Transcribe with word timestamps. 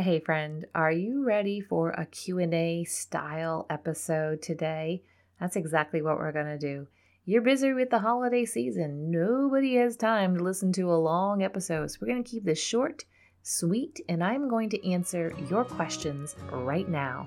Hey 0.00 0.20
friend, 0.20 0.64
are 0.76 0.92
you 0.92 1.24
ready 1.24 1.60
for 1.60 1.90
a 1.90 2.06
Q&A 2.06 2.84
style 2.84 3.66
episode 3.68 4.40
today? 4.40 5.02
That's 5.40 5.56
exactly 5.56 6.02
what 6.02 6.18
we're 6.18 6.30
going 6.30 6.46
to 6.46 6.56
do. 6.56 6.86
You're 7.24 7.42
busy 7.42 7.72
with 7.72 7.90
the 7.90 7.98
holiday 7.98 8.44
season. 8.44 9.10
Nobody 9.10 9.74
has 9.74 9.96
time 9.96 10.36
to 10.36 10.44
listen 10.44 10.70
to 10.74 10.92
a 10.92 10.94
long 10.94 11.42
episode. 11.42 11.90
So 11.90 11.98
we're 12.00 12.12
going 12.12 12.22
to 12.22 12.30
keep 12.30 12.44
this 12.44 12.62
short, 12.62 13.06
sweet, 13.42 14.00
and 14.08 14.22
I'm 14.22 14.48
going 14.48 14.70
to 14.70 14.88
answer 14.88 15.34
your 15.50 15.64
questions 15.64 16.36
right 16.52 16.88
now. 16.88 17.26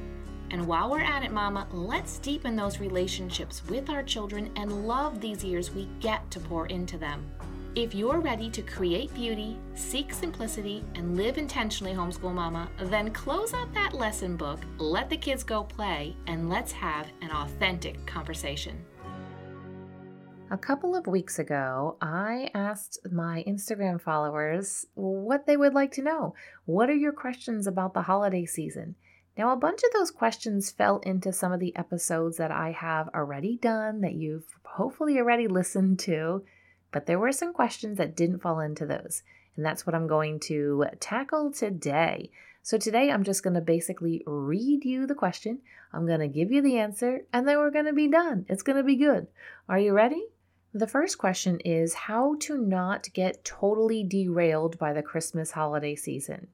And 0.51 0.67
while 0.67 0.91
we're 0.91 0.99
at 0.99 1.23
it, 1.23 1.31
Mama, 1.31 1.65
let's 1.71 2.19
deepen 2.19 2.57
those 2.57 2.79
relationships 2.79 3.63
with 3.69 3.89
our 3.89 4.03
children 4.03 4.51
and 4.57 4.85
love 4.85 5.21
these 5.21 5.43
years 5.43 5.71
we 5.71 5.87
get 6.01 6.29
to 6.31 6.41
pour 6.41 6.67
into 6.67 6.97
them. 6.97 7.25
If 7.73 7.95
you're 7.95 8.19
ready 8.19 8.49
to 8.49 8.61
create 8.61 9.13
beauty, 9.13 9.57
seek 9.75 10.13
simplicity, 10.13 10.83
and 10.95 11.15
live 11.15 11.37
intentionally, 11.37 11.93
homeschool 11.93 12.33
mama, 12.33 12.69
then 12.77 13.13
close 13.13 13.53
up 13.53 13.73
that 13.73 13.93
lesson 13.93 14.35
book, 14.35 14.59
let 14.77 15.09
the 15.09 15.15
kids 15.15 15.41
go 15.41 15.63
play, 15.63 16.13
and 16.27 16.49
let's 16.49 16.73
have 16.73 17.07
an 17.21 17.31
authentic 17.31 18.05
conversation. 18.05 18.83
A 20.49 20.57
couple 20.57 20.97
of 20.97 21.07
weeks 21.07 21.39
ago, 21.39 21.95
I 22.01 22.49
asked 22.53 22.99
my 23.09 23.41
Instagram 23.47 24.01
followers 24.01 24.85
what 24.95 25.45
they 25.45 25.55
would 25.55 25.73
like 25.73 25.93
to 25.93 26.01
know. 26.01 26.35
What 26.65 26.89
are 26.89 26.93
your 26.93 27.13
questions 27.13 27.67
about 27.67 27.93
the 27.93 28.01
holiday 28.01 28.45
season? 28.45 28.95
Now, 29.37 29.53
a 29.53 29.57
bunch 29.57 29.81
of 29.83 29.91
those 29.93 30.11
questions 30.11 30.71
fell 30.71 30.99
into 30.99 31.31
some 31.31 31.53
of 31.53 31.59
the 31.59 31.75
episodes 31.75 32.37
that 32.37 32.51
I 32.51 32.71
have 32.71 33.09
already 33.15 33.57
done 33.57 34.01
that 34.01 34.13
you've 34.13 34.45
hopefully 34.63 35.17
already 35.17 35.47
listened 35.47 35.99
to, 35.99 36.43
but 36.91 37.05
there 37.05 37.19
were 37.19 37.31
some 37.31 37.53
questions 37.53 37.97
that 37.97 38.15
didn't 38.15 38.41
fall 38.41 38.59
into 38.59 38.85
those. 38.85 39.23
And 39.55 39.65
that's 39.65 39.85
what 39.85 39.95
I'm 39.95 40.07
going 40.07 40.39
to 40.41 40.85
tackle 40.99 41.51
today. 41.51 42.29
So, 42.61 42.77
today 42.77 43.09
I'm 43.09 43.23
just 43.23 43.41
going 43.41 43.53
to 43.53 43.61
basically 43.61 44.21
read 44.27 44.83
you 44.83 45.07
the 45.07 45.15
question. 45.15 45.59
I'm 45.93 46.05
going 46.05 46.19
to 46.19 46.27
give 46.27 46.51
you 46.51 46.61
the 46.61 46.77
answer, 46.77 47.21
and 47.33 47.47
then 47.47 47.57
we're 47.57 47.71
going 47.71 47.85
to 47.85 47.93
be 47.93 48.07
done. 48.07 48.45
It's 48.49 48.63
going 48.63 48.77
to 48.77 48.83
be 48.83 48.97
good. 48.97 49.27
Are 49.67 49.79
you 49.79 49.93
ready? 49.93 50.25
The 50.73 50.87
first 50.87 51.17
question 51.17 51.59
is 51.61 51.93
how 51.93 52.35
to 52.41 52.57
not 52.57 53.11
get 53.13 53.43
totally 53.43 54.03
derailed 54.03 54.77
by 54.77 54.93
the 54.93 55.01
Christmas 55.01 55.51
holiday 55.51 55.95
season. 55.95 56.47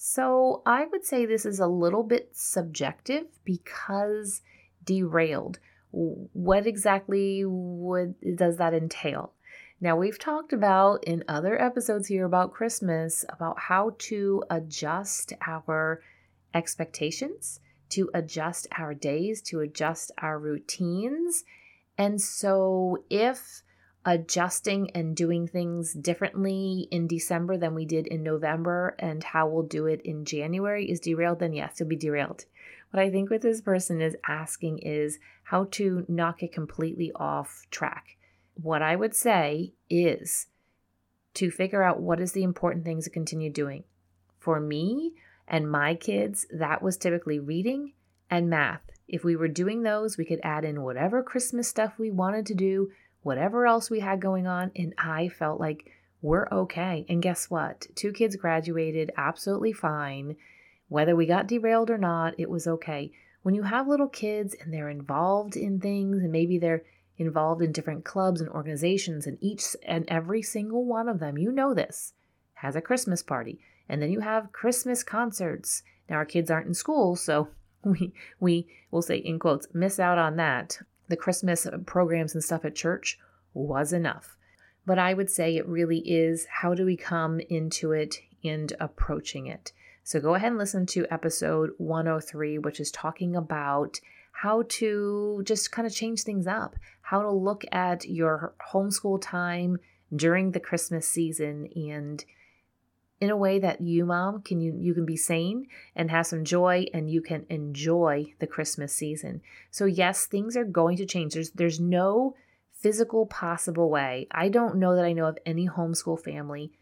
So 0.00 0.62
I 0.64 0.84
would 0.84 1.04
say 1.04 1.26
this 1.26 1.44
is 1.44 1.58
a 1.58 1.66
little 1.66 2.04
bit 2.04 2.30
subjective 2.32 3.26
because 3.44 4.42
derailed. 4.84 5.58
What 5.90 6.68
exactly 6.68 7.44
would 7.44 8.14
does 8.36 8.58
that 8.58 8.74
entail? 8.74 9.32
Now 9.80 9.96
we've 9.96 10.18
talked 10.18 10.52
about 10.52 11.02
in 11.02 11.24
other 11.26 11.60
episodes 11.60 12.06
here 12.06 12.24
about 12.24 12.52
Christmas 12.52 13.24
about 13.28 13.58
how 13.58 13.96
to 13.98 14.44
adjust 14.48 15.32
our 15.44 16.00
expectations, 16.54 17.58
to 17.88 18.08
adjust 18.14 18.68
our 18.78 18.94
days, 18.94 19.42
to 19.42 19.60
adjust 19.60 20.12
our 20.18 20.38
routines. 20.38 21.42
And 21.98 22.22
so 22.22 23.02
if 23.10 23.62
adjusting 24.08 24.90
and 24.92 25.14
doing 25.14 25.46
things 25.46 25.92
differently 25.92 26.88
in 26.90 27.06
December 27.06 27.58
than 27.58 27.74
we 27.74 27.84
did 27.84 28.06
in 28.06 28.22
November 28.22 28.96
and 28.98 29.22
how 29.22 29.46
we'll 29.46 29.62
do 29.62 29.84
it 29.84 30.00
in 30.00 30.24
January 30.24 30.90
is 30.90 30.98
derailed, 30.98 31.40
then 31.40 31.52
yes, 31.52 31.76
you'll 31.78 31.90
be 31.90 31.94
derailed. 31.94 32.46
What 32.90 33.02
I 33.02 33.10
think 33.10 33.28
what 33.28 33.42
this 33.42 33.60
person 33.60 34.00
is 34.00 34.16
asking 34.26 34.78
is 34.78 35.18
how 35.42 35.64
to 35.72 36.06
knock 36.08 36.42
it 36.42 36.54
completely 36.54 37.12
off 37.16 37.66
track. 37.70 38.16
What 38.54 38.80
I 38.80 38.96
would 38.96 39.14
say 39.14 39.74
is 39.90 40.46
to 41.34 41.50
figure 41.50 41.82
out 41.82 42.00
what 42.00 42.18
is 42.18 42.32
the 42.32 42.44
important 42.44 42.86
things 42.86 43.04
to 43.04 43.10
continue 43.10 43.50
doing. 43.50 43.84
For 44.38 44.58
me 44.58 45.12
and 45.46 45.70
my 45.70 45.94
kids, 45.94 46.46
that 46.50 46.80
was 46.80 46.96
typically 46.96 47.40
reading 47.40 47.92
and 48.30 48.48
math. 48.48 48.80
If 49.06 49.22
we 49.22 49.36
were 49.36 49.48
doing 49.48 49.82
those, 49.82 50.16
we 50.16 50.24
could 50.24 50.40
add 50.42 50.64
in 50.64 50.82
whatever 50.82 51.22
Christmas 51.22 51.68
stuff 51.68 51.98
we 51.98 52.10
wanted 52.10 52.46
to 52.46 52.54
do 52.54 52.90
whatever 53.22 53.66
else 53.66 53.90
we 53.90 54.00
had 54.00 54.20
going 54.20 54.46
on, 54.46 54.70
and 54.76 54.94
I 54.98 55.28
felt 55.28 55.60
like 55.60 55.90
we're 56.20 56.48
okay. 56.50 57.06
And 57.08 57.22
guess 57.22 57.48
what? 57.50 57.86
Two 57.94 58.12
kids 58.12 58.36
graduated 58.36 59.12
absolutely 59.16 59.72
fine. 59.72 60.36
Whether 60.88 61.14
we 61.14 61.26
got 61.26 61.46
derailed 61.46 61.90
or 61.90 61.98
not, 61.98 62.34
it 62.38 62.50
was 62.50 62.66
okay. 62.66 63.12
When 63.42 63.54
you 63.54 63.62
have 63.62 63.86
little 63.86 64.08
kids 64.08 64.54
and 64.60 64.72
they're 64.72 64.88
involved 64.88 65.56
in 65.56 65.80
things, 65.80 66.22
and 66.22 66.32
maybe 66.32 66.58
they're 66.58 66.84
involved 67.18 67.62
in 67.62 67.72
different 67.72 68.04
clubs 68.04 68.40
and 68.40 68.50
organizations, 68.50 69.26
and 69.26 69.38
each 69.40 69.76
and 69.84 70.04
every 70.08 70.42
single 70.42 70.84
one 70.84 71.08
of 71.08 71.20
them, 71.20 71.38
you 71.38 71.52
know 71.52 71.74
this, 71.74 72.14
has 72.54 72.74
a 72.74 72.80
Christmas 72.80 73.22
party. 73.22 73.60
And 73.88 74.02
then 74.02 74.10
you 74.10 74.20
have 74.20 74.52
Christmas 74.52 75.02
concerts. 75.02 75.82
Now 76.08 76.16
our 76.16 76.24
kids 76.24 76.50
aren't 76.50 76.66
in 76.66 76.74
school, 76.74 77.16
so 77.16 77.48
we 77.84 78.12
we 78.40 78.66
will 78.90 79.02
say 79.02 79.16
in 79.16 79.38
quotes 79.38 79.68
miss 79.72 80.00
out 80.00 80.18
on 80.18 80.36
that 80.36 80.78
the 81.08 81.16
Christmas 81.16 81.66
uh, 81.66 81.78
programs 81.86 82.34
and 82.34 82.44
stuff 82.44 82.64
at 82.64 82.74
church 82.74 83.18
was 83.54 83.92
enough. 83.92 84.36
But 84.86 84.98
I 84.98 85.14
would 85.14 85.30
say 85.30 85.56
it 85.56 85.66
really 85.66 85.98
is 85.98 86.46
how 86.46 86.74
do 86.74 86.84
we 86.84 86.96
come 86.96 87.40
into 87.40 87.92
it 87.92 88.20
and 88.44 88.72
approaching 88.80 89.46
it. 89.46 89.72
So 90.04 90.20
go 90.20 90.34
ahead 90.34 90.52
and 90.52 90.58
listen 90.58 90.86
to 90.86 91.06
episode 91.10 91.70
103, 91.76 92.58
which 92.58 92.80
is 92.80 92.90
talking 92.90 93.36
about 93.36 94.00
how 94.32 94.64
to 94.68 95.42
just 95.44 95.72
kind 95.72 95.86
of 95.86 95.94
change 95.94 96.22
things 96.22 96.46
up, 96.46 96.76
how 97.02 97.22
to 97.22 97.30
look 97.30 97.64
at 97.72 98.08
your 98.08 98.54
homeschool 98.72 99.20
time 99.20 99.78
during 100.14 100.52
the 100.52 100.60
Christmas 100.60 101.06
season 101.06 101.68
and 101.74 102.24
in 103.20 103.30
a 103.30 103.36
way 103.36 103.58
that 103.58 103.80
you 103.80 104.04
mom 104.04 104.42
can 104.42 104.60
you 104.60 104.74
you 104.78 104.94
can 104.94 105.04
be 105.04 105.16
sane 105.16 105.66
and 105.96 106.10
have 106.10 106.26
some 106.26 106.44
joy 106.44 106.86
and 106.94 107.10
you 107.10 107.20
can 107.20 107.44
enjoy 107.48 108.26
the 108.38 108.46
christmas 108.46 108.92
season. 108.94 109.40
So 109.70 109.84
yes 109.86 110.26
things 110.26 110.56
are 110.56 110.64
going 110.64 110.96
to 110.98 111.06
change. 111.06 111.34
There's 111.34 111.50
there's 111.50 111.80
no 111.80 112.34
physical 112.72 113.26
possible 113.26 113.90
way. 113.90 114.28
I 114.30 114.48
don't 114.48 114.76
know 114.76 114.94
that 114.94 115.04
i 115.04 115.12
know 115.12 115.26
of 115.26 115.38
any 115.44 115.68
homeschool 115.68 116.22
family 116.22 116.72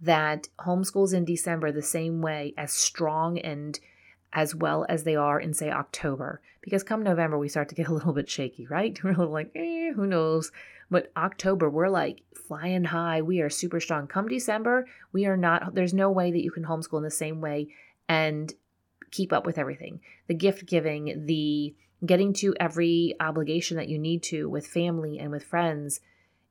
that 0.00 0.48
homeschools 0.60 1.12
in 1.12 1.24
december 1.24 1.70
the 1.70 1.82
same 1.82 2.22
way 2.22 2.54
as 2.56 2.72
strong 2.72 3.38
and 3.38 3.78
as 4.32 4.54
well 4.54 4.86
as 4.88 5.04
they 5.04 5.16
are 5.16 5.40
in 5.40 5.52
say 5.52 5.70
october. 5.70 6.40
Because 6.60 6.84
come 6.84 7.02
november 7.02 7.36
we 7.36 7.48
start 7.48 7.68
to 7.70 7.74
get 7.74 7.88
a 7.88 7.94
little 7.94 8.12
bit 8.12 8.30
shaky 8.30 8.66
right? 8.68 8.98
We're 9.02 9.10
a 9.10 9.18
little 9.18 9.32
like 9.32 9.50
eh, 9.56 9.92
who 9.92 10.06
knows 10.06 10.52
but 10.90 11.12
October, 11.16 11.70
we're 11.70 11.88
like 11.88 12.22
flying 12.46 12.84
high. 12.84 13.22
We 13.22 13.40
are 13.40 13.50
super 13.50 13.80
strong. 13.80 14.06
Come 14.06 14.28
December, 14.28 14.86
we 15.12 15.26
are 15.26 15.36
not, 15.36 15.74
there's 15.74 15.94
no 15.94 16.10
way 16.10 16.32
that 16.32 16.42
you 16.42 16.50
can 16.50 16.64
homeschool 16.64 16.98
in 16.98 17.04
the 17.04 17.10
same 17.10 17.40
way 17.40 17.68
and 18.08 18.52
keep 19.10 19.32
up 19.32 19.46
with 19.46 19.58
everything. 19.58 20.00
The 20.26 20.34
gift 20.34 20.66
giving, 20.66 21.26
the 21.26 21.74
getting 22.04 22.32
to 22.32 22.54
every 22.58 23.14
obligation 23.20 23.76
that 23.76 23.88
you 23.88 23.98
need 23.98 24.22
to 24.24 24.48
with 24.48 24.66
family 24.66 25.18
and 25.18 25.30
with 25.30 25.44
friends, 25.44 26.00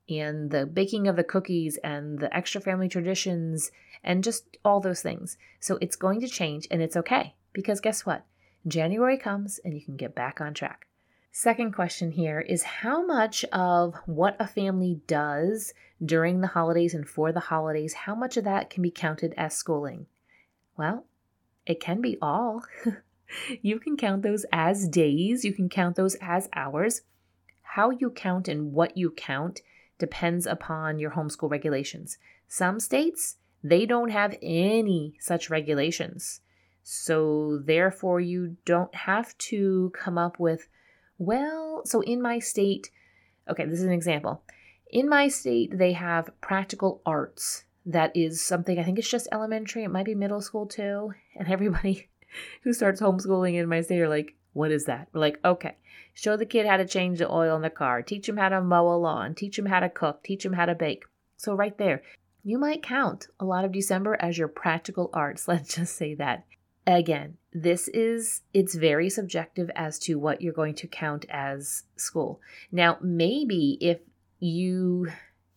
and 0.08 0.50
the 0.50 0.66
baking 0.66 1.06
of 1.06 1.16
the 1.16 1.24
cookies 1.24 1.78
and 1.84 2.18
the 2.18 2.34
extra 2.36 2.60
family 2.60 2.88
traditions 2.88 3.70
and 4.02 4.24
just 4.24 4.56
all 4.64 4.80
those 4.80 5.02
things. 5.02 5.38
So 5.60 5.78
it's 5.80 5.96
going 5.96 6.20
to 6.20 6.28
change 6.28 6.66
and 6.70 6.82
it's 6.82 6.96
okay 6.96 7.34
because 7.52 7.80
guess 7.80 8.04
what? 8.04 8.24
January 8.66 9.16
comes 9.16 9.60
and 9.64 9.74
you 9.74 9.80
can 9.80 9.96
get 9.96 10.14
back 10.14 10.40
on 10.40 10.52
track. 10.52 10.86
Second 11.32 11.72
question 11.72 12.10
here 12.10 12.40
is 12.40 12.62
how 12.64 13.06
much 13.06 13.44
of 13.46 13.94
what 14.04 14.36
a 14.40 14.48
family 14.48 15.00
does 15.06 15.72
during 16.04 16.40
the 16.40 16.48
holidays 16.48 16.92
and 16.92 17.08
for 17.08 17.30
the 17.30 17.40
holidays, 17.40 17.94
how 17.94 18.16
much 18.16 18.36
of 18.36 18.44
that 18.44 18.68
can 18.68 18.82
be 18.82 18.90
counted 18.90 19.32
as 19.36 19.54
schooling? 19.54 20.06
Well, 20.76 21.04
it 21.66 21.78
can 21.78 22.00
be 22.00 22.18
all. 22.20 22.64
you 23.62 23.78
can 23.78 23.96
count 23.96 24.22
those 24.22 24.44
as 24.52 24.88
days, 24.88 25.44
you 25.44 25.52
can 25.52 25.68
count 25.68 25.94
those 25.94 26.16
as 26.16 26.48
hours. 26.52 27.02
How 27.62 27.90
you 27.90 28.10
count 28.10 28.48
and 28.48 28.72
what 28.72 28.96
you 28.96 29.12
count 29.12 29.60
depends 29.98 30.46
upon 30.46 30.98
your 30.98 31.12
homeschool 31.12 31.50
regulations. 31.50 32.18
Some 32.48 32.80
states, 32.80 33.36
they 33.62 33.86
don't 33.86 34.10
have 34.10 34.36
any 34.42 35.14
such 35.20 35.48
regulations. 35.48 36.40
So, 36.82 37.58
therefore, 37.64 38.20
you 38.20 38.56
don't 38.64 38.92
have 38.94 39.38
to 39.38 39.92
come 39.94 40.18
up 40.18 40.40
with 40.40 40.66
well, 41.20 41.82
so 41.84 42.00
in 42.00 42.22
my 42.22 42.38
state, 42.38 42.90
okay, 43.46 43.66
this 43.66 43.78
is 43.78 43.84
an 43.84 43.92
example. 43.92 44.42
In 44.90 45.06
my 45.06 45.28
state, 45.28 45.76
they 45.76 45.92
have 45.92 46.30
practical 46.40 47.02
arts. 47.04 47.64
That 47.84 48.10
is 48.16 48.42
something 48.42 48.78
I 48.78 48.84
think 48.84 48.98
it's 48.98 49.10
just 49.10 49.28
elementary. 49.30 49.84
It 49.84 49.90
might 49.90 50.06
be 50.06 50.14
middle 50.14 50.40
school 50.40 50.66
too. 50.66 51.12
And 51.36 51.46
everybody, 51.46 52.08
who 52.62 52.72
starts 52.72 53.02
homeschooling 53.02 53.54
in 53.54 53.68
my 53.68 53.82
state 53.82 54.00
are 54.00 54.08
like, 54.08 54.34
what 54.54 54.72
is 54.72 54.86
that? 54.86 55.08
We're 55.12 55.20
like, 55.20 55.38
okay, 55.44 55.76
show 56.14 56.38
the 56.38 56.46
kid 56.46 56.66
how 56.66 56.78
to 56.78 56.86
change 56.86 57.18
the 57.18 57.30
oil 57.30 57.54
in 57.54 57.60
the 57.60 57.68
car, 57.68 58.00
teach 58.00 58.26
him 58.26 58.38
how 58.38 58.48
to 58.48 58.62
mow 58.62 58.88
a 58.88 58.96
lawn, 58.96 59.34
teach 59.34 59.58
him 59.58 59.66
how 59.66 59.80
to 59.80 59.90
cook, 59.90 60.24
teach 60.24 60.44
him 60.44 60.54
how 60.54 60.64
to 60.64 60.74
bake. 60.74 61.04
So, 61.36 61.52
right 61.52 61.76
there, 61.76 62.02
you 62.42 62.56
might 62.56 62.82
count 62.82 63.28
a 63.38 63.44
lot 63.44 63.66
of 63.66 63.72
December 63.72 64.16
as 64.18 64.38
your 64.38 64.48
practical 64.48 65.10
arts. 65.12 65.46
Let's 65.48 65.74
just 65.74 65.96
say 65.96 66.14
that. 66.14 66.46
Again, 66.86 67.36
this 67.52 67.88
is, 67.88 68.42
it's 68.54 68.74
very 68.74 69.10
subjective 69.10 69.70
as 69.74 69.98
to 70.00 70.18
what 70.18 70.40
you're 70.40 70.52
going 70.52 70.74
to 70.76 70.86
count 70.86 71.26
as 71.30 71.84
school. 71.96 72.40
Now, 72.70 72.98
maybe 73.00 73.76
if 73.80 73.98
you 74.38 75.08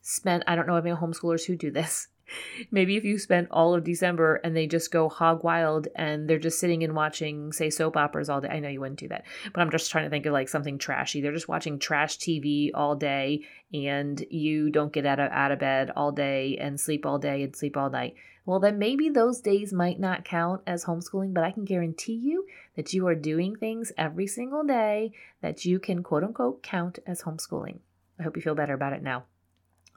spent, 0.01 0.43
I 0.47 0.55
don't 0.55 0.67
know 0.67 0.75
any 0.75 0.91
homeschoolers 0.91 1.45
who 1.45 1.55
do 1.55 1.71
this, 1.71 2.07
maybe 2.71 2.97
if 2.97 3.03
you 3.03 3.17
spent 3.17 3.47
all 3.51 3.75
of 3.75 3.83
December 3.83 4.35
and 4.43 4.55
they 4.55 4.67
just 4.67 4.91
go 4.91 5.09
hog 5.09 5.43
wild 5.43 5.87
and 5.95 6.27
they're 6.27 6.39
just 6.39 6.59
sitting 6.59 6.83
and 6.83 6.95
watching, 6.95 7.51
say, 7.51 7.69
soap 7.69 7.97
operas 7.97 8.29
all 8.29 8.41
day. 8.41 8.49
I 8.49 8.59
know 8.59 8.69
you 8.69 8.79
wouldn't 8.79 8.99
do 8.99 9.09
that, 9.09 9.25
but 9.53 9.61
I'm 9.61 9.71
just 9.71 9.91
trying 9.91 10.05
to 10.05 10.09
think 10.09 10.25
of 10.25 10.33
like 10.33 10.49
something 10.49 10.77
trashy. 10.77 11.21
They're 11.21 11.31
just 11.31 11.47
watching 11.47 11.79
trash 11.79 12.17
TV 12.17 12.71
all 12.73 12.95
day 12.95 13.41
and 13.73 14.23
you 14.29 14.69
don't 14.69 14.93
get 14.93 15.05
out 15.05 15.19
of, 15.19 15.31
out 15.31 15.51
of 15.51 15.59
bed 15.59 15.91
all 15.95 16.11
day 16.11 16.57
and 16.59 16.79
sleep 16.79 17.05
all 17.05 17.19
day 17.19 17.43
and 17.43 17.55
sleep 17.55 17.77
all 17.77 17.89
night. 17.89 18.15
Well, 18.45 18.59
then 18.59 18.77
maybe 18.77 19.09
those 19.09 19.39
days 19.39 19.71
might 19.71 19.99
not 19.99 20.25
count 20.25 20.61
as 20.67 20.83
homeschooling, 20.83 21.33
but 21.33 21.45
I 21.45 21.51
can 21.51 21.63
guarantee 21.63 22.15
you 22.15 22.45
that 22.75 22.93
you 22.93 23.07
are 23.07 23.15
doing 23.15 23.55
things 23.55 23.93
every 23.97 24.27
single 24.27 24.63
day 24.63 25.13
that 25.41 25.63
you 25.63 25.79
can 25.79 26.03
quote 26.03 26.23
unquote 26.23 26.61
count 26.61 26.99
as 27.07 27.23
homeschooling. 27.23 27.79
I 28.19 28.23
hope 28.23 28.35
you 28.35 28.41
feel 28.41 28.55
better 28.55 28.73
about 28.73 28.93
it 28.93 29.01
now. 29.01 29.23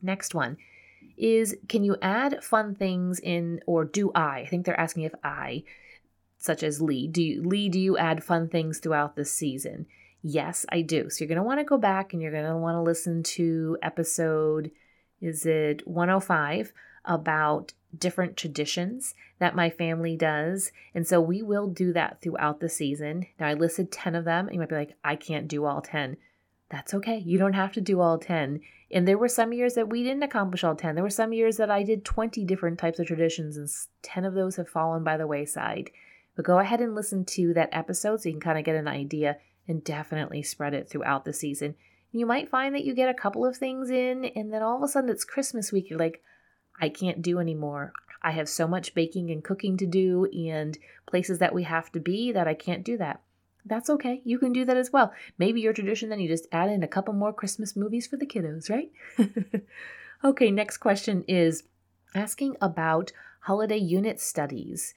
Next 0.00 0.34
one 0.34 0.58
is 1.16 1.56
can 1.68 1.82
you 1.82 1.96
add 2.00 2.44
fun 2.44 2.74
things 2.74 3.18
in, 3.18 3.60
or 3.66 3.84
do 3.84 4.12
I? 4.14 4.40
I 4.40 4.46
think 4.46 4.64
they're 4.64 4.78
asking 4.78 5.04
if 5.04 5.14
I, 5.24 5.64
such 6.38 6.62
as 6.62 6.80
Leigh, 6.80 7.08
do 7.08 7.22
you, 7.22 7.42
Leigh, 7.42 7.68
do 7.68 7.80
you 7.80 7.96
add 7.96 8.22
fun 8.22 8.48
things 8.48 8.78
throughout 8.78 9.16
the 9.16 9.24
season? 9.24 9.86
Yes, 10.22 10.66
I 10.70 10.82
do. 10.82 11.10
So 11.10 11.20
you're 11.20 11.28
going 11.28 11.36
to 11.36 11.42
want 11.42 11.60
to 11.60 11.64
go 11.64 11.78
back 11.78 12.12
and 12.12 12.22
you're 12.22 12.32
going 12.32 12.44
to 12.44 12.56
want 12.56 12.76
to 12.76 12.82
listen 12.82 13.22
to 13.22 13.78
episode, 13.82 14.70
is 15.20 15.46
it 15.46 15.86
105, 15.86 16.72
about 17.04 17.72
different 17.98 18.36
traditions 18.36 19.14
that 19.38 19.56
my 19.56 19.70
family 19.70 20.16
does. 20.16 20.72
And 20.94 21.06
so 21.06 21.20
we 21.20 21.42
will 21.42 21.66
do 21.68 21.92
that 21.92 22.20
throughout 22.20 22.60
the 22.60 22.68
season. 22.68 23.26
Now, 23.38 23.48
I 23.48 23.54
listed 23.54 23.92
10 23.92 24.14
of 24.14 24.24
them. 24.24 24.46
And 24.46 24.54
you 24.54 24.60
might 24.60 24.68
be 24.68 24.74
like, 24.74 24.96
I 25.04 25.16
can't 25.16 25.48
do 25.48 25.64
all 25.64 25.80
10. 25.80 26.16
That's 26.68 26.94
okay. 26.94 27.18
You 27.18 27.38
don't 27.38 27.52
have 27.52 27.72
to 27.72 27.80
do 27.80 28.00
all 28.00 28.18
10. 28.18 28.60
And 28.90 29.06
there 29.06 29.18
were 29.18 29.28
some 29.28 29.52
years 29.52 29.74
that 29.74 29.88
we 29.88 30.02
didn't 30.02 30.22
accomplish 30.22 30.62
all 30.62 30.76
10. 30.76 30.94
There 30.94 31.04
were 31.04 31.10
some 31.10 31.32
years 31.32 31.56
that 31.56 31.70
I 31.70 31.82
did 31.82 32.04
20 32.04 32.44
different 32.44 32.78
types 32.78 32.98
of 32.98 33.06
traditions, 33.06 33.56
and 33.56 33.68
10 34.02 34.24
of 34.24 34.34
those 34.34 34.56
have 34.56 34.68
fallen 34.68 35.02
by 35.02 35.16
the 35.16 35.26
wayside. 35.26 35.90
But 36.36 36.44
go 36.44 36.58
ahead 36.58 36.80
and 36.80 36.94
listen 36.94 37.24
to 37.24 37.54
that 37.54 37.70
episode 37.72 38.20
so 38.20 38.28
you 38.28 38.34
can 38.34 38.40
kind 38.40 38.58
of 38.58 38.64
get 38.64 38.76
an 38.76 38.88
idea 38.88 39.38
and 39.66 39.82
definitely 39.82 40.42
spread 40.42 40.74
it 40.74 40.88
throughout 40.88 41.24
the 41.24 41.32
season. 41.32 41.74
You 42.12 42.26
might 42.26 42.48
find 42.48 42.74
that 42.74 42.84
you 42.84 42.94
get 42.94 43.08
a 43.08 43.14
couple 43.14 43.44
of 43.44 43.56
things 43.56 43.90
in, 43.90 44.26
and 44.36 44.52
then 44.52 44.62
all 44.62 44.76
of 44.76 44.82
a 44.82 44.88
sudden 44.88 45.10
it's 45.10 45.24
Christmas 45.24 45.72
week. 45.72 45.90
You're 45.90 45.98
like, 45.98 46.22
I 46.80 46.88
can't 46.88 47.22
do 47.22 47.38
anymore. 47.38 47.92
I 48.22 48.32
have 48.32 48.48
so 48.48 48.66
much 48.66 48.94
baking 48.94 49.30
and 49.30 49.42
cooking 49.42 49.76
to 49.76 49.86
do, 49.86 50.26
and 50.26 50.76
places 51.06 51.38
that 51.38 51.54
we 51.54 51.62
have 51.62 51.92
to 51.92 52.00
be 52.00 52.32
that 52.32 52.48
I 52.48 52.54
can't 52.54 52.84
do 52.84 52.96
that 52.98 53.20
that's 53.66 53.90
okay. 53.90 54.22
You 54.24 54.38
can 54.38 54.52
do 54.52 54.64
that 54.64 54.76
as 54.76 54.92
well. 54.92 55.12
Maybe 55.38 55.60
your 55.60 55.72
tradition, 55.72 56.08
then 56.08 56.20
you 56.20 56.28
just 56.28 56.46
add 56.52 56.70
in 56.70 56.82
a 56.82 56.88
couple 56.88 57.12
more 57.12 57.32
Christmas 57.32 57.76
movies 57.76 58.06
for 58.06 58.16
the 58.16 58.26
kiddos, 58.26 58.70
right? 58.70 58.90
okay, 60.24 60.50
next 60.50 60.78
question 60.78 61.24
is 61.26 61.64
asking 62.14 62.56
about 62.60 63.12
holiday 63.40 63.76
unit 63.76 64.20
studies. 64.20 64.94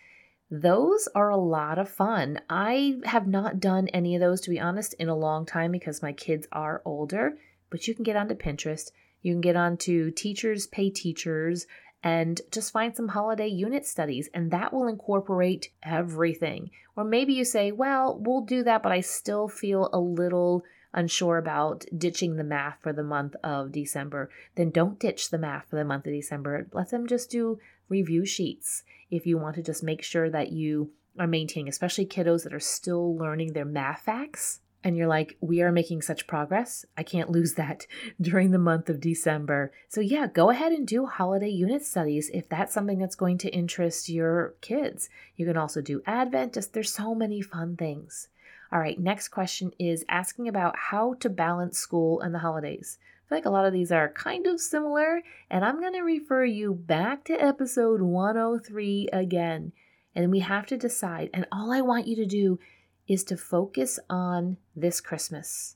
Those 0.52 1.08
are 1.14 1.30
a 1.30 1.38
lot 1.38 1.78
of 1.78 1.90
fun. 1.90 2.42
I 2.50 3.00
have 3.06 3.28
not 3.28 3.60
done 3.60 3.88
any 3.90 4.16
of 4.16 4.22
those, 4.22 4.42
to 4.42 4.50
be 4.50 4.60
honest, 4.60 4.94
in 4.96 5.10
a 5.10 5.16
long 5.16 5.46
time 5.46 5.72
because 5.72 6.02
my 6.02 6.14
kids 6.14 6.48
are 6.52 6.82
older, 6.86 7.38
but 7.70 7.88
you 7.88 7.94
can 7.94 8.04
get 8.04 8.16
onto 8.16 8.36
Pinterest. 8.36 8.92
You 9.22 9.34
can 9.34 9.42
get 9.42 9.56
onto 9.56 10.12
Teachers 10.12 10.68
Pay 10.68 10.90
Teachers 10.90 11.68
and 12.02 12.42
just 12.52 12.72
find 12.72 12.96
some 12.96 13.10
holiday 13.10 13.48
unit 13.48 13.86
studies, 13.86 14.30
and 14.34 14.52
that 14.52 14.74
will 14.74 14.88
incorporate 14.88 15.72
everything. 15.84 16.72
Or 16.96 17.04
maybe 17.04 17.34
you 17.34 17.44
say, 17.44 17.72
well, 17.72 18.18
we'll 18.18 18.42
do 18.42 18.64
that, 18.64 18.84
but 18.84 18.92
I 18.92 19.02
still 19.02 19.48
feel 19.48 19.90
a 19.92 20.00
little 20.00 20.64
unsure 20.94 21.38
about 21.38 21.86
ditching 21.96 22.36
the 22.36 22.44
math 22.44 22.78
for 22.82 22.94
the 22.94 23.04
month 23.04 23.36
of 23.44 23.72
December. 23.72 24.30
Then 24.56 24.70
don't 24.70 25.00
ditch 25.00 25.30
the 25.30 25.38
math 25.38 25.70
for 25.70 25.76
the 25.76 25.86
month 25.86 26.08
of 26.08 26.14
December. 26.14 26.68
Let 26.72 26.90
them 26.90 27.06
just 27.06 27.30
do 27.30 27.60
review 27.90 28.26
sheets 28.26 28.84
if 29.12 29.26
you 29.28 29.38
want 29.38 29.56
to 29.56 29.64
just 29.64 29.84
make 29.84 30.02
sure 30.02 30.30
that 30.30 30.52
you 30.52 30.92
are 31.18 31.28
maintaining, 31.28 31.68
especially 31.68 32.06
kiddos 32.06 32.44
that 32.44 32.54
are 32.54 32.60
still 32.60 33.16
learning 33.16 33.54
their 33.54 33.66
math 33.66 34.02
facts 34.02 34.62
and 34.84 34.96
you're 34.96 35.08
like, 35.08 35.38
we 35.42 35.62
are 35.62 35.72
making 35.72 36.02
such 36.02 36.28
progress. 36.28 36.86
I 36.98 37.04
can't 37.04 37.30
lose 37.30 37.56
that 37.56 37.86
during 38.22 38.52
the 38.52 38.58
month 38.58 38.90
of 38.90 39.02
December. 39.02 39.72
So, 39.90 40.02
yeah, 40.02 40.28
go 40.28 40.50
ahead 40.50 40.72
and 40.72 40.88
do 40.88 41.06
holiday 41.06 41.50
unit 41.50 41.86
studies 41.86 42.30
if 42.34 42.48
that's 42.48 42.74
something 42.74 43.00
that's 43.00 43.16
going 43.16 43.38
to 43.40 43.54
interest 43.54 44.10
your 44.10 44.56
kids. 44.62 45.10
You 45.36 45.46
can 45.46 45.58
also 45.58 45.82
do 45.82 46.02
Advent, 46.06 46.54
just 46.54 46.74
there's 46.74 46.94
so 46.94 47.14
many 47.14 47.42
fun 47.42 47.76
things. 47.76 48.30
All 48.72 48.80
right, 48.80 49.00
next 49.00 49.30
question 49.30 49.74
is 49.80 50.06
asking 50.08 50.48
about 50.48 50.78
how 50.78 51.16
to 51.16 51.30
balance 51.30 51.80
school 51.80 52.22
and 52.22 52.34
the 52.34 52.40
holidays. 52.40 53.00
I 53.02 53.30
feel 53.30 53.38
like 53.40 53.46
a 53.46 53.50
lot 53.50 53.66
of 53.66 53.74
these 53.74 53.92
are 53.92 54.10
kind 54.10 54.46
of 54.48 54.62
similar, 54.62 55.24
and 55.50 55.66
I'm 55.66 55.80
going 55.80 55.94
to 55.94 56.02
refer 56.02 56.46
you 56.46 56.74
back 56.74 57.24
to 57.26 57.34
episode 57.34 58.02
103 58.02 59.10
again. 59.12 59.72
And 60.16 60.32
we 60.32 60.40
have 60.40 60.68
to 60.68 60.78
decide, 60.78 61.30
and 61.34 61.48
all 61.52 61.72
I 61.72 61.82
want 61.82 62.08
you 62.08 62.16
to 62.18 62.26
do 62.26 62.60
is 63.10 63.24
to 63.26 63.36
focus 63.36 64.00
on 64.10 64.56
this 64.76 65.02
Christmas. 65.02 65.76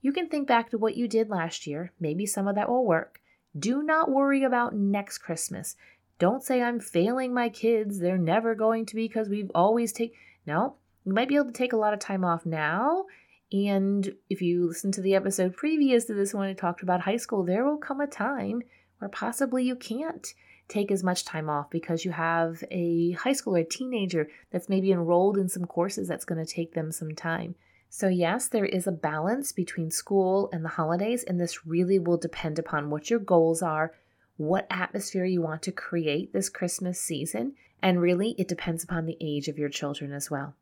You 0.00 0.12
can 0.12 0.28
think 0.28 0.46
back 0.46 0.70
to 0.70 0.78
what 0.78 0.96
you 0.96 1.08
did 1.08 1.28
last 1.28 1.66
year. 1.66 1.92
Maybe 1.98 2.24
some 2.24 2.46
of 2.46 2.54
that 2.54 2.68
will 2.68 2.86
work. 2.86 3.20
Do 3.58 3.82
not 3.82 4.10
worry 4.10 4.44
about 4.44 4.76
next 4.76 5.18
Christmas. 5.18 5.76
Don't 6.20 6.42
say 6.42 6.62
I'm 6.62 6.78
failing 6.78 7.34
my 7.34 7.48
kids. 7.48 7.98
They're 7.98 8.16
never 8.16 8.54
going 8.54 8.86
to 8.86 8.94
be 8.94 9.08
because 9.08 9.28
we've 9.28 9.50
always 9.54 9.92
take 9.92 10.14
No, 10.46 10.76
you 11.04 11.12
might 11.12 11.28
be 11.28 11.34
able 11.34 11.46
to 11.46 11.52
take 11.52 11.72
a 11.72 11.76
lot 11.76 11.92
of 11.92 11.98
time 11.98 12.24
off 12.24 12.46
now. 12.46 13.06
And 13.52 14.14
if 14.30 14.40
you 14.40 14.68
listen 14.68 14.92
to 14.92 15.00
the 15.00 15.14
episode 15.14 15.56
previous 15.56 16.04
to 16.04 16.14
this 16.14 16.32
one, 16.32 16.48
I 16.48 16.52
talked 16.52 16.82
about 16.82 17.00
high 17.00 17.16
school, 17.16 17.44
there 17.44 17.64
will 17.64 17.78
come 17.78 18.00
a 18.00 18.06
time 18.06 18.62
where 18.98 19.08
possibly 19.08 19.64
you 19.64 19.74
can't 19.74 20.32
take 20.68 20.90
as 20.90 21.02
much 21.02 21.24
time 21.24 21.48
off 21.48 21.70
because 21.70 22.04
you 22.04 22.10
have 22.12 22.62
a 22.70 23.12
high 23.12 23.32
school 23.32 23.56
or 23.56 23.60
a 23.60 23.64
teenager 23.64 24.28
that's 24.50 24.68
maybe 24.68 24.92
enrolled 24.92 25.38
in 25.38 25.48
some 25.48 25.64
courses 25.64 26.08
that's 26.08 26.24
going 26.24 26.44
to 26.44 26.50
take 26.50 26.74
them 26.74 26.92
some 26.92 27.14
time. 27.14 27.54
So, 27.90 28.08
yes, 28.08 28.48
there 28.48 28.66
is 28.66 28.86
a 28.86 28.92
balance 28.92 29.50
between 29.50 29.90
school 29.90 30.50
and 30.52 30.62
the 30.62 30.70
holidays, 30.70 31.24
and 31.24 31.40
this 31.40 31.66
really 31.66 31.98
will 31.98 32.18
depend 32.18 32.58
upon 32.58 32.90
what 32.90 33.08
your 33.08 33.18
goals 33.18 33.62
are, 33.62 33.94
what 34.36 34.66
atmosphere 34.70 35.24
you 35.24 35.40
want 35.40 35.62
to 35.62 35.72
create 35.72 36.32
this 36.32 36.50
Christmas 36.50 37.00
season, 37.00 37.54
and 37.82 38.00
really 38.00 38.34
it 38.38 38.46
depends 38.46 38.84
upon 38.84 39.06
the 39.06 39.16
age 39.20 39.48
of 39.48 39.58
your 39.58 39.70
children 39.70 40.12
as 40.12 40.30
well. 40.30 40.54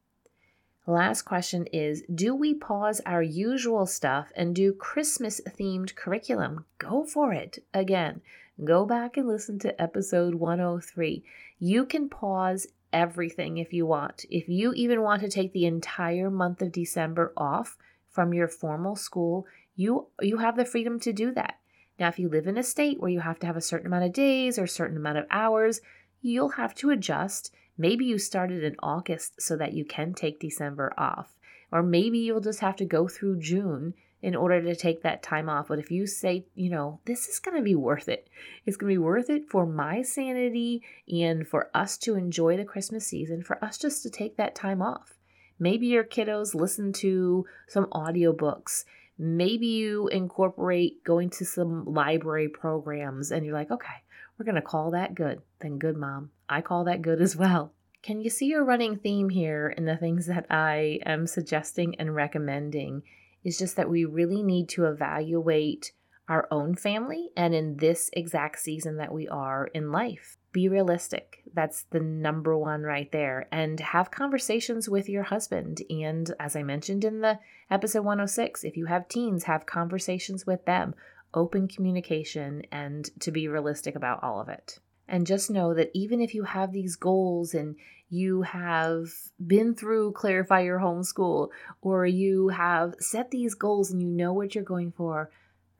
Last 0.86 1.22
question 1.22 1.66
is 1.72 2.04
Do 2.14 2.32
we 2.32 2.54
pause 2.54 3.00
our 3.04 3.22
usual 3.22 3.86
stuff 3.86 4.30
and 4.36 4.54
do 4.54 4.72
Christmas 4.72 5.40
themed 5.40 5.96
curriculum? 5.96 6.64
Go 6.78 7.04
for 7.04 7.32
it. 7.32 7.58
Again, 7.74 8.20
go 8.64 8.84
back 8.84 9.16
and 9.16 9.26
listen 9.26 9.58
to 9.60 9.80
episode 9.80 10.34
103. 10.34 11.24
You 11.58 11.84
can 11.84 12.08
pause 12.08 12.66
everything 12.92 13.58
if 13.58 13.72
you 13.72 13.86
want. 13.86 14.24
If 14.30 14.48
you 14.48 14.72
even 14.74 15.02
want 15.02 15.22
to 15.22 15.28
take 15.28 15.52
the 15.52 15.66
entire 15.66 16.30
month 16.30 16.62
of 16.62 16.72
December 16.72 17.32
off 17.36 17.76
from 18.08 18.32
your 18.32 18.48
formal 18.48 18.96
school, 18.96 19.46
you 19.74 20.06
you 20.20 20.38
have 20.38 20.56
the 20.56 20.64
freedom 20.64 20.98
to 21.00 21.12
do 21.12 21.32
that. 21.32 21.58
Now, 21.98 22.08
if 22.08 22.18
you 22.18 22.28
live 22.28 22.46
in 22.46 22.58
a 22.58 22.62
state 22.62 23.00
where 23.00 23.10
you 23.10 23.20
have 23.20 23.38
to 23.40 23.46
have 23.46 23.56
a 23.56 23.60
certain 23.62 23.86
amount 23.86 24.04
of 24.04 24.12
days 24.12 24.58
or 24.58 24.64
a 24.64 24.68
certain 24.68 24.96
amount 24.96 25.18
of 25.18 25.26
hours, 25.30 25.80
you'll 26.20 26.50
have 26.50 26.74
to 26.76 26.90
adjust 26.90 27.52
Maybe 27.78 28.06
you 28.06 28.18
started 28.18 28.64
in 28.64 28.76
August 28.82 29.40
so 29.40 29.56
that 29.56 29.74
you 29.74 29.84
can 29.84 30.14
take 30.14 30.40
December 30.40 30.92
off. 30.96 31.34
Or 31.70 31.82
maybe 31.82 32.18
you'll 32.18 32.40
just 32.40 32.60
have 32.60 32.76
to 32.76 32.84
go 32.84 33.08
through 33.08 33.40
June 33.40 33.94
in 34.26 34.34
order 34.34 34.60
to 34.60 34.74
take 34.74 35.02
that 35.02 35.22
time 35.22 35.48
off. 35.48 35.68
But 35.68 35.78
if 35.78 35.92
you 35.92 36.04
say, 36.04 36.46
you 36.56 36.68
know, 36.68 36.98
this 37.04 37.28
is 37.28 37.38
going 37.38 37.56
to 37.56 37.62
be 37.62 37.76
worth 37.76 38.08
it, 38.08 38.28
it's 38.64 38.76
going 38.76 38.92
to 38.92 38.94
be 38.94 38.98
worth 38.98 39.30
it 39.30 39.48
for 39.48 39.64
my 39.64 40.02
sanity 40.02 40.82
and 41.08 41.46
for 41.46 41.70
us 41.72 41.96
to 41.98 42.16
enjoy 42.16 42.56
the 42.56 42.64
Christmas 42.64 43.06
season, 43.06 43.44
for 43.44 43.64
us 43.64 43.78
just 43.78 44.02
to 44.02 44.10
take 44.10 44.36
that 44.36 44.56
time 44.56 44.82
off. 44.82 45.14
Maybe 45.60 45.86
your 45.86 46.02
kiddos 46.02 46.56
listen 46.56 46.92
to 46.94 47.46
some 47.68 47.86
audiobooks. 47.92 48.82
Maybe 49.16 49.68
you 49.68 50.08
incorporate 50.08 51.04
going 51.04 51.30
to 51.30 51.44
some 51.44 51.84
library 51.84 52.48
programs 52.48 53.30
and 53.30 53.46
you're 53.46 53.54
like, 53.54 53.70
okay, 53.70 54.02
we're 54.36 54.44
going 54.44 54.56
to 54.56 54.60
call 54.60 54.90
that 54.90 55.14
good. 55.14 55.40
Then 55.60 55.78
good, 55.78 55.96
mom. 55.96 56.30
I 56.48 56.62
call 56.62 56.82
that 56.86 57.00
good 57.00 57.22
as 57.22 57.36
well. 57.36 57.72
Can 58.02 58.20
you 58.20 58.30
see 58.30 58.52
a 58.54 58.60
running 58.60 58.96
theme 58.96 59.28
here 59.28 59.72
in 59.76 59.84
the 59.84 59.96
things 59.96 60.26
that 60.26 60.46
I 60.50 60.98
am 61.06 61.28
suggesting 61.28 61.94
and 62.00 62.12
recommending? 62.12 63.04
Is 63.46 63.58
just 63.58 63.76
that 63.76 63.88
we 63.88 64.04
really 64.04 64.42
need 64.42 64.68
to 64.70 64.84
evaluate 64.84 65.92
our 66.28 66.48
own 66.50 66.74
family 66.74 67.30
and 67.36 67.54
in 67.54 67.76
this 67.76 68.10
exact 68.12 68.58
season 68.58 68.96
that 68.96 69.14
we 69.14 69.28
are 69.28 69.68
in 69.72 69.92
life 69.92 70.36
be 70.56 70.70
realistic. 70.70 71.42
That's 71.52 71.82
the 71.90 72.00
number 72.00 72.56
one 72.56 72.80
right 72.80 73.12
there. 73.12 73.46
And 73.52 73.78
have 73.78 74.10
conversations 74.10 74.88
with 74.88 75.06
your 75.06 75.24
husband. 75.24 75.82
And 75.90 76.34
as 76.40 76.56
I 76.56 76.62
mentioned 76.62 77.04
in 77.04 77.20
the 77.20 77.38
episode 77.70 78.06
106, 78.06 78.64
if 78.64 78.74
you 78.74 78.86
have 78.86 79.06
teens, 79.06 79.44
have 79.44 79.66
conversations 79.66 80.46
with 80.46 80.64
them, 80.64 80.94
open 81.34 81.68
communication, 81.68 82.62
and 82.72 83.10
to 83.20 83.30
be 83.30 83.48
realistic 83.48 83.96
about 83.96 84.22
all 84.22 84.40
of 84.40 84.48
it. 84.48 84.78
And 85.06 85.26
just 85.26 85.50
know 85.50 85.74
that 85.74 85.90
even 85.92 86.22
if 86.22 86.32
you 86.32 86.44
have 86.44 86.72
these 86.72 86.96
goals 86.96 87.52
and 87.52 87.76
you 88.08 88.42
have 88.42 89.08
been 89.44 89.74
through 89.74 90.12
Clarify 90.12 90.60
Your 90.60 90.78
Homeschool 90.78 91.48
or 91.80 92.06
you 92.06 92.48
have 92.48 92.94
set 93.00 93.30
these 93.30 93.54
goals 93.54 93.90
and 93.90 94.00
you 94.00 94.08
know 94.08 94.32
what 94.32 94.54
you're 94.54 94.64
going 94.64 94.92
for, 94.92 95.30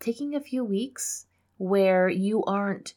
taking 0.00 0.35
a 0.35 0.40
few 0.40 0.64
weeks 0.64 1.26
where 1.59 2.09
you 2.09 2.42
aren't 2.45 2.95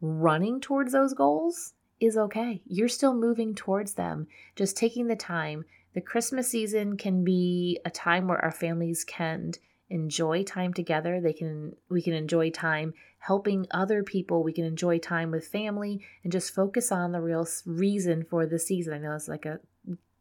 running 0.00 0.60
towards 0.60 0.92
those 0.92 1.12
goals 1.12 1.74
is 2.00 2.16
okay. 2.16 2.62
You're 2.66 2.88
still 2.88 3.14
moving 3.14 3.54
towards 3.54 3.94
them, 3.94 4.28
just 4.54 4.76
taking 4.76 5.08
the 5.08 5.16
time. 5.16 5.64
The 5.94 6.00
Christmas 6.00 6.48
season 6.48 6.96
can 6.96 7.24
be 7.24 7.80
a 7.84 7.90
time 7.90 8.28
where 8.28 8.42
our 8.42 8.52
families 8.52 9.04
can 9.04 9.52
enjoy 9.90 10.42
time 10.42 10.74
together. 10.74 11.20
They 11.20 11.32
can 11.32 11.74
we 11.88 12.02
can 12.02 12.14
enjoy 12.14 12.50
time 12.50 12.94
helping 13.18 13.66
other 13.70 14.02
people. 14.02 14.42
We 14.42 14.52
can 14.52 14.64
enjoy 14.64 14.98
time 14.98 15.30
with 15.30 15.46
family 15.46 16.04
and 16.22 16.32
just 16.32 16.54
focus 16.54 16.92
on 16.92 17.12
the 17.12 17.20
real 17.20 17.46
reason 17.66 18.24
for 18.24 18.46
the 18.46 18.58
season. 18.58 18.94
I 18.94 18.98
know 18.98 19.14
it's 19.14 19.28
like 19.28 19.46
a 19.46 19.60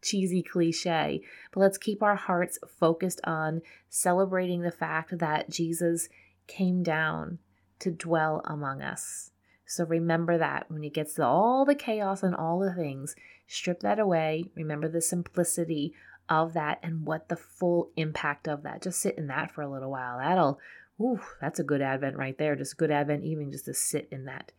cheesy 0.01 0.43
cliche, 0.43 1.21
but 1.51 1.59
let's 1.59 1.77
keep 1.77 2.01
our 2.01 2.15
hearts 2.15 2.59
focused 2.79 3.19
on 3.23 3.61
celebrating 3.89 4.61
the 4.61 4.71
fact 4.71 5.17
that 5.19 5.49
Jesus 5.49 6.07
came 6.47 6.83
down 6.83 7.39
to 7.79 7.91
dwell 7.91 8.41
among 8.45 8.81
us. 8.81 9.31
So 9.65 9.83
remember 9.85 10.37
that 10.37 10.71
when 10.71 10.83
it 10.83 10.93
gets 10.93 11.15
to 11.15 11.25
all 11.25 11.65
the 11.65 11.75
chaos 11.75 12.23
and 12.23 12.33
all 12.33 12.59
the 12.59 12.73
things, 12.73 13.15
strip 13.47 13.81
that 13.81 13.99
away. 13.99 14.45
Remember 14.55 14.87
the 14.87 15.01
simplicity 15.01 15.93
of 16.29 16.53
that 16.53 16.79
and 16.83 17.05
what 17.05 17.29
the 17.29 17.35
full 17.35 17.91
impact 17.95 18.47
of 18.47 18.63
that. 18.63 18.81
Just 18.81 18.99
sit 18.99 19.17
in 19.17 19.27
that 19.27 19.51
for 19.51 19.61
a 19.61 19.71
little 19.71 19.91
while. 19.91 20.17
That'll, 20.19 20.59
ooh, 21.01 21.19
that's 21.41 21.59
a 21.59 21.63
good 21.63 21.81
Advent 21.81 22.17
right 22.17 22.37
there. 22.37 22.55
Just 22.55 22.77
good 22.77 22.91
Advent 22.91 23.23
evening 23.23 23.51
just 23.51 23.65
to 23.65 23.73
sit 23.73 24.07
in 24.11 24.25
that. 24.25 24.51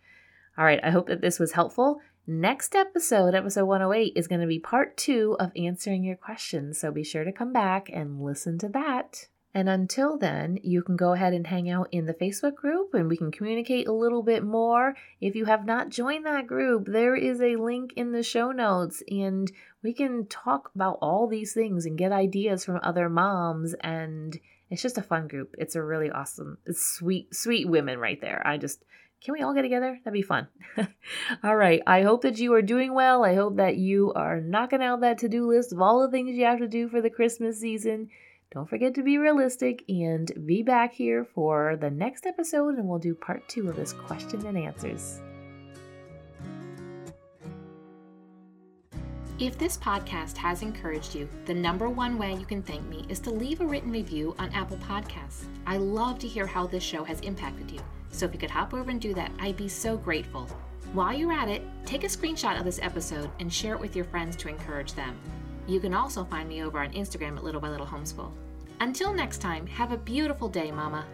All 0.57 0.65
right, 0.65 0.81
I 0.83 0.91
hope 0.91 1.09
that 1.09 1.21
this 1.21 1.39
was 1.39 1.53
helpful. 1.53 2.01
Next 2.27 2.75
episode, 2.75 3.35
episode 3.35 3.65
108, 3.65 4.13
is 4.17 4.29
going 4.29 4.41
to 4.41 4.47
be 4.47 4.59
part 4.59 4.97
two 4.97 5.37
of 5.39 5.53
answering 5.57 6.05
your 6.05 6.17
questions. 6.17 6.79
So 6.79 6.91
be 6.91 7.05
sure 7.05 7.25
to 7.25 7.33
come 7.33 7.53
back 7.53 7.89
and 7.93 8.23
listen 8.23 8.59
to 8.59 8.69
that. 8.69 9.29
And 9.55 9.69
until 9.69 10.19
then, 10.19 10.59
you 10.63 10.83
can 10.83 10.97
go 10.97 11.15
ahead 11.15 11.33
and 11.33 11.47
hang 11.47 11.71
out 11.71 11.89
in 11.91 12.07
the 12.07 12.15
Facebook 12.15 12.55
group 12.55 12.93
and 12.93 13.09
we 13.09 13.17
can 13.17 13.31
communicate 13.31 13.89
a 13.89 13.93
little 13.93 14.23
bit 14.23 14.45
more. 14.45 14.95
If 15.21 15.35
you 15.35 15.47
have 15.47 15.65
not 15.65 15.89
joined 15.89 16.27
that 16.27 16.47
group, 16.47 16.87
there 16.87 17.17
is 17.17 17.41
a 17.41 17.57
link 17.57 17.93
in 17.97 18.13
the 18.13 18.23
show 18.23 18.53
notes 18.53 19.03
and 19.11 19.51
we 19.83 19.93
can 19.95 20.27
talk 20.27 20.71
about 20.75 20.99
all 21.01 21.27
these 21.27 21.55
things 21.55 21.87
and 21.87 21.97
get 21.97 22.13
ideas 22.13 22.65
from 22.65 22.81
other 22.83 23.09
moms 23.09 23.75
and 23.81 24.39
it's 24.71 24.83
just 24.83 24.99
a 24.99 25.03
fun 25.03 25.29
group. 25.29 25.55
It's 25.59 25.77
a 25.77 25.83
really 25.83 26.11
awesome, 26.11 26.59
sweet, 26.71 27.35
sweet 27.35 27.67
women 27.67 27.99
right 27.99 28.21
there. 28.21 28.47
I 28.47 28.59
just 28.59 28.85
can 29.21 29.33
we 29.33 29.43
all 29.43 29.55
get 29.55 29.63
together? 29.63 29.99
That'd 30.05 30.13
be 30.13 30.23
fun. 30.23 30.47
all 31.43 31.57
right. 31.57 31.83
I 31.87 32.03
hope 32.03 32.23
that 32.23 32.39
you 32.39 32.55
are 32.55 32.63
doing 32.63 32.95
well. 32.95 33.25
I 33.25 33.35
hope 33.35 33.57
that 33.57 33.77
you 33.77 34.13
are 34.15 34.41
knocking 34.41 34.83
out 34.83 35.01
that 35.01 35.19
to 35.19 35.29
do 35.29 35.49
list 35.49 35.73
of 35.73 35.81
all 35.81 36.01
the 36.03 36.11
things 36.11 36.37
you 36.37 36.45
have 36.45 36.61
to 36.61 36.69
do 36.69 36.89
for 36.89 37.01
the 37.01 37.11
Christmas 37.11 37.59
season. 37.59 38.11
Don't 38.51 38.69
forget 38.69 38.95
to 38.95 39.03
be 39.03 39.19
realistic 39.19 39.85
and 39.91 40.31
be 40.47 40.63
back 40.63 40.95
here 40.95 41.23
for 41.35 41.77
the 41.79 41.91
next 41.91 42.25
episode, 42.25 42.77
and 42.77 42.89
we'll 42.89 42.99
do 42.99 43.15
part 43.15 43.47
two 43.47 43.69
of 43.69 43.77
this 43.77 43.93
question 43.93 44.47
and 44.47 44.57
answers. 44.57 45.21
If 49.39 49.59
this 49.59 49.77
podcast 49.77 50.37
has 50.39 50.63
encouraged 50.63 51.15
you, 51.15 51.29
the 51.45 51.55
number 51.55 51.91
one 51.91 52.17
way 52.17 52.35
you 52.35 52.47
can 52.47 52.63
thank 52.63 52.83
me 52.89 53.05
is 53.11 53.21
to 53.21 53.31
leave 53.31 53.61
a 53.61 53.67
written 53.67 53.93
review 53.93 54.35
on 54.39 54.51
Apple 54.53 54.79
Podcasts. 54.79 55.45
I 55.67 55.77
love 55.77 56.19
to 56.21 56.27
hear 56.27 56.47
how 56.47 56.67
this 56.67 56.83
show 56.83 57.05
has 57.05 57.21
impacted 57.21 57.71
you, 57.71 57.81
so 58.11 58.25
if 58.25 58.33
you 58.33 58.39
could 58.39 58.51
hop 58.51 58.73
over 58.73 58.91
and 58.91 59.01
do 59.01 59.13
that, 59.13 59.31
I'd 59.39 59.59
be 59.59 59.69
so 59.69 59.97
grateful. 59.97 60.49
While 60.95 61.13
you're 61.13 61.33
at 61.33 61.49
it, 61.49 61.63
take 61.85 62.03
a 62.03 62.09
screenshot 62.09 62.59
of 62.59 62.65
this 62.65 62.81
episode 62.83 63.31
and 63.41 63.53
share 63.53 63.75
it 63.75 63.81
with 63.81 63.95
your 63.95 64.07
friends 64.07 64.37
to 64.37 64.49
encourage 64.49 64.95
them. 64.95 65.17
You 65.69 65.81
can 65.81 65.93
also 65.93 66.25
find 66.25 66.49
me 66.49 66.63
over 66.63 66.81
on 66.81 66.91
Instagram 66.93 67.37
at 67.37 67.45
Little 67.45 67.61
by 67.61 67.69
Little 67.69 67.87
Homeschool. 67.87 68.31
Until 68.81 69.13
next 69.13 69.39
time, 69.39 69.67
have 69.67 69.93
a 69.93 69.99
beautiful 69.99 70.49
day, 70.49 70.73
Mama. 70.73 71.05